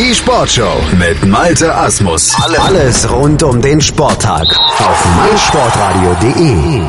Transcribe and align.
Die 0.00 0.14
Sportshow 0.14 0.80
mit 0.98 1.26
Malte 1.26 1.74
Asmus. 1.74 2.34
Alles 2.58 3.12
rund 3.12 3.42
um 3.42 3.60
den 3.60 3.82
Sporttag 3.82 4.46
auf 4.48 5.16
meinsportradio.de. 5.16 6.80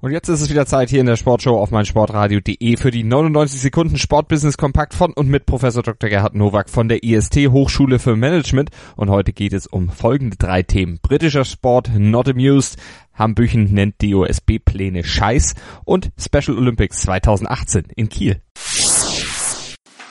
Und 0.00 0.12
jetzt 0.12 0.30
ist 0.30 0.40
es 0.40 0.48
wieder 0.48 0.64
Zeit 0.64 0.88
hier 0.88 1.00
in 1.00 1.06
der 1.06 1.16
Sportshow 1.16 1.58
auf 1.58 1.70
meinsportradio.de 1.70 2.78
für 2.78 2.90
die 2.90 3.04
99 3.04 3.60
Sekunden 3.60 3.98
Sportbusiness 3.98 4.56
Kompakt 4.56 4.94
von 4.94 5.12
und 5.12 5.28
mit 5.28 5.44
Professor 5.44 5.82
Dr. 5.82 6.08
Gerhard 6.08 6.34
Nowak 6.34 6.70
von 6.70 6.88
der 6.88 7.04
IST 7.04 7.36
Hochschule 7.50 7.98
für 7.98 8.16
Management. 8.16 8.70
Und 8.96 9.10
heute 9.10 9.34
geht 9.34 9.52
es 9.52 9.66
um 9.66 9.90
folgende 9.90 10.38
drei 10.38 10.62
Themen. 10.62 11.00
Britischer 11.02 11.44
Sport, 11.44 11.90
not 11.94 12.30
amused, 12.30 12.78
Hambüchen 13.12 13.74
nennt 13.74 14.02
DOSB-Pläne 14.02 15.04
Scheiß 15.04 15.54
und 15.84 16.10
Special 16.18 16.56
Olympics 16.56 17.02
2018 17.02 17.88
in 17.94 18.08
Kiel. 18.08 18.40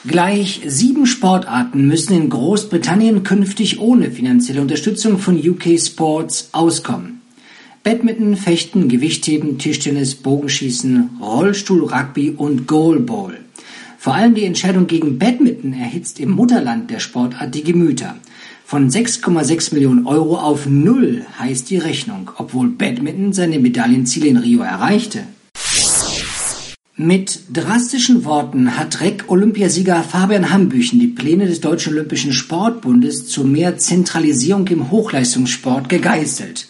Gleich 0.08 0.62
sieben 0.66 1.06
Sportarten 1.06 1.86
müssen 1.86 2.16
in 2.16 2.30
Großbritannien 2.32 3.22
künftig 3.22 3.80
ohne 3.80 4.10
finanzielle 4.10 4.60
Unterstützung 4.60 5.20
von 5.20 5.38
UK 5.38 5.80
Sports 5.80 6.50
auskommen. 6.54 7.22
Badminton, 7.84 8.36
Fechten, 8.36 8.90
Gewichtheben, 8.90 9.60
Tischtennis, 9.60 10.16
Bogenschießen, 10.16 11.20
Rollstuhl, 11.22 11.84
Rugby 11.84 12.32
und 12.32 12.68
Goalball. 12.68 13.38
Vor 14.00 14.16
allem 14.16 14.34
die 14.34 14.46
Entscheidung 14.46 14.88
gegen 14.88 15.20
Badminton 15.20 15.74
erhitzt 15.74 16.20
im 16.20 16.32
Mutterland 16.32 16.90
der 16.90 17.00
Sportart 17.00 17.54
die 17.54 17.64
Gemüter. 17.64 18.16
Von 18.66 18.90
6,6 18.90 19.76
Millionen 19.76 20.08
Euro 20.08 20.38
auf 20.38 20.66
Null 20.66 21.28
heißt 21.38 21.70
die 21.70 21.78
Rechnung, 21.78 22.32
obwohl 22.38 22.70
Badminton 22.70 23.34
seine 23.34 23.60
Medaillenziele 23.60 24.30
in 24.30 24.38
Rio 24.38 24.64
erreichte. 24.64 25.26
Mit 27.04 27.40
drastischen 27.52 28.26
Worten 28.26 28.78
hat 28.78 29.02
REC-Olympiasieger 29.02 30.04
Fabian 30.04 30.52
Hambüchen 30.52 31.00
die 31.00 31.08
Pläne 31.08 31.48
des 31.48 31.60
Deutschen 31.60 31.94
Olympischen 31.94 32.32
Sportbundes 32.32 33.26
zu 33.26 33.44
mehr 33.44 33.80
Zentralisierung 33.80 34.68
im 34.68 34.92
Hochleistungssport 34.92 35.90
gegeißelt. 35.90 36.68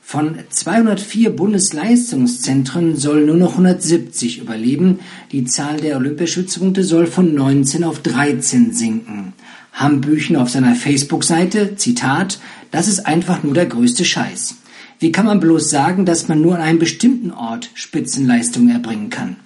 Von 0.00 0.34
204 0.50 1.30
Bundesleistungszentren 1.30 2.96
sollen 2.96 3.26
nur 3.26 3.36
noch 3.36 3.52
170 3.52 4.40
überleben. 4.40 4.98
Die 5.30 5.44
Zahl 5.44 5.76
der 5.76 5.96
Olympiastützpunkte 5.98 6.82
soll 6.82 7.06
von 7.06 7.32
19 7.32 7.84
auf 7.84 8.00
13 8.00 8.72
sinken. 8.72 9.32
Hambüchen 9.72 10.34
auf 10.34 10.50
seiner 10.50 10.74
Facebook-Seite, 10.74 11.76
Zitat, 11.76 12.40
das 12.72 12.88
ist 12.88 13.06
einfach 13.06 13.44
nur 13.44 13.54
der 13.54 13.66
größte 13.66 14.04
Scheiß. 14.04 14.56
Wie 14.98 15.12
kann 15.12 15.26
man 15.26 15.38
bloß 15.38 15.70
sagen, 15.70 16.04
dass 16.04 16.26
man 16.26 16.40
nur 16.40 16.56
an 16.56 16.62
einem 16.62 16.80
bestimmten 16.80 17.30
Ort 17.30 17.70
Spitzenleistungen 17.74 18.70
erbringen 18.70 19.10
kann? 19.10 19.36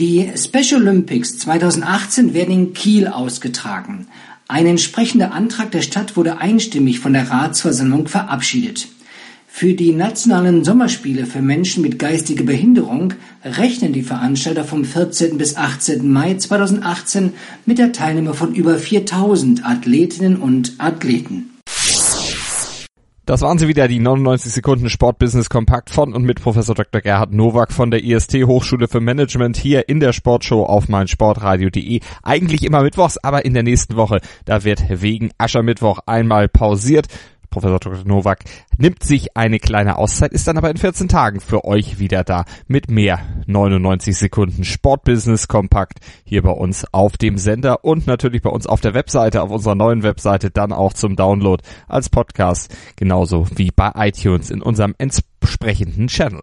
Die 0.00 0.28
Special 0.36 0.82
Olympics 0.82 1.38
2018 1.38 2.34
werden 2.34 2.52
in 2.52 2.72
Kiel 2.72 3.06
ausgetragen. 3.06 4.08
Ein 4.48 4.66
entsprechender 4.66 5.32
Antrag 5.32 5.70
der 5.70 5.82
Stadt 5.82 6.16
wurde 6.16 6.38
einstimmig 6.38 6.98
von 6.98 7.12
der 7.12 7.30
Ratsversammlung 7.30 8.08
verabschiedet. 8.08 8.88
Für 9.46 9.72
die 9.74 9.92
nationalen 9.92 10.64
Sommerspiele 10.64 11.26
für 11.26 11.42
Menschen 11.42 11.80
mit 11.80 12.00
geistiger 12.00 12.42
Behinderung 12.42 13.14
rechnen 13.44 13.92
die 13.92 14.02
Veranstalter 14.02 14.64
vom 14.64 14.84
14. 14.84 15.38
bis 15.38 15.56
18. 15.56 16.12
Mai 16.12 16.34
2018 16.34 17.32
mit 17.64 17.78
der 17.78 17.92
Teilnahme 17.92 18.34
von 18.34 18.52
über 18.52 18.76
4000 18.76 19.64
Athletinnen 19.64 20.38
und 20.38 20.72
Athleten. 20.78 21.53
Das 23.26 23.40
waren 23.40 23.56
sie 23.56 23.68
wieder, 23.68 23.88
die 23.88 24.00
99 24.00 24.52
Sekunden 24.52 24.90
Sportbusiness 24.90 25.48
Kompakt 25.48 25.88
von 25.88 26.12
und 26.12 26.24
mit 26.24 26.42
Professor 26.42 26.74
Dr. 26.74 27.00
Gerhard 27.00 27.32
Nowak 27.32 27.72
von 27.72 27.90
der 27.90 28.04
IST 28.04 28.44
Hochschule 28.44 28.86
für 28.86 29.00
Management 29.00 29.56
hier 29.56 29.88
in 29.88 29.98
der 29.98 30.12
Sportshow 30.12 30.64
auf 30.64 30.90
meinsportradio.de. 30.90 32.00
Eigentlich 32.22 32.64
immer 32.64 32.82
mittwochs, 32.82 33.16
aber 33.16 33.46
in 33.46 33.54
der 33.54 33.62
nächsten 33.62 33.96
Woche, 33.96 34.20
da 34.44 34.62
wird 34.64 34.84
wegen 34.90 35.30
Aschermittwoch 35.38 36.00
einmal 36.04 36.48
pausiert. 36.50 37.06
Professor 37.54 37.78
Dr. 37.78 38.04
Nowak 38.04 38.40
nimmt 38.78 39.04
sich 39.04 39.36
eine 39.36 39.60
kleine 39.60 39.96
Auszeit, 39.96 40.32
ist 40.32 40.48
dann 40.48 40.58
aber 40.58 40.70
in 40.70 40.76
14 40.76 41.06
Tagen 41.06 41.38
für 41.38 41.64
euch 41.64 42.00
wieder 42.00 42.24
da 42.24 42.46
mit 42.66 42.90
mehr 42.90 43.20
99 43.46 44.16
Sekunden 44.16 44.64
Sportbusiness 44.64 45.46
Kompakt 45.46 46.00
hier 46.24 46.42
bei 46.42 46.50
uns 46.50 46.84
auf 46.92 47.16
dem 47.16 47.38
Sender 47.38 47.84
und 47.84 48.08
natürlich 48.08 48.42
bei 48.42 48.50
uns 48.50 48.66
auf 48.66 48.80
der 48.80 48.94
Webseite, 48.94 49.40
auf 49.40 49.50
unserer 49.50 49.76
neuen 49.76 50.02
Webseite 50.02 50.50
dann 50.50 50.72
auch 50.72 50.94
zum 50.94 51.14
Download 51.14 51.62
als 51.86 52.10
Podcast, 52.10 52.76
genauso 52.96 53.46
wie 53.54 53.70
bei 53.70 53.92
iTunes 53.94 54.50
in 54.50 54.60
unserem 54.60 54.96
entsprechenden 54.98 56.08
Channel. 56.08 56.42